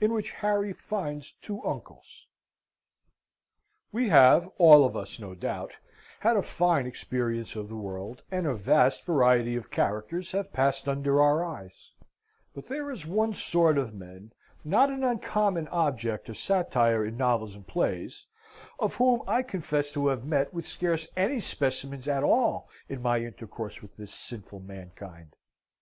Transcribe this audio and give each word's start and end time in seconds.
In 0.00 0.14
which 0.14 0.30
Harry 0.30 0.72
finds 0.72 1.32
two 1.42 1.62
Uncles 1.62 2.26
We 3.92 4.08
have 4.08 4.48
all 4.56 4.86
of 4.86 4.96
us, 4.96 5.20
no 5.20 5.34
doubt, 5.34 5.72
had 6.20 6.34
a 6.34 6.40
fine 6.40 6.86
experience 6.86 7.54
of 7.56 7.68
the 7.68 7.76
world, 7.76 8.22
and 8.30 8.46
a 8.46 8.54
vast 8.54 9.04
variety 9.04 9.54
of 9.54 9.70
characters 9.70 10.32
have 10.32 10.50
passed 10.54 10.88
under 10.88 11.20
our 11.20 11.44
eyes; 11.44 11.92
but 12.54 12.64
there 12.68 12.90
is 12.90 13.04
one 13.04 13.34
sort 13.34 13.76
of 13.76 13.92
men 13.92 14.32
not 14.64 14.88
an 14.88 15.04
uncommon 15.04 15.68
object 15.68 16.30
of 16.30 16.38
satire 16.38 17.04
in 17.04 17.18
novels 17.18 17.54
and 17.54 17.66
plays 17.66 18.24
of 18.78 18.94
whom 18.94 19.20
I 19.28 19.42
confess 19.42 19.92
to 19.92 20.06
have 20.06 20.24
met 20.24 20.54
with 20.54 20.66
scarce 20.66 21.06
any 21.18 21.38
specimens 21.38 22.08
at 22.08 22.22
all 22.22 22.70
in 22.88 23.02
my 23.02 23.18
intercourse 23.18 23.82
with 23.82 23.98
this 23.98 24.14
sinful 24.14 24.60
mankind. 24.60 25.36